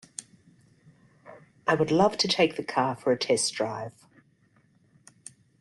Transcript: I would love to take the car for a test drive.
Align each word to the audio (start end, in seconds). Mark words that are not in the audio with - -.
I 1.67 1.75
would 1.75 1.91
love 1.91 2.17
to 2.17 2.27
take 2.27 2.55
the 2.55 2.63
car 2.63 2.95
for 2.95 3.11
a 3.11 3.19
test 3.19 3.53
drive. 3.53 3.93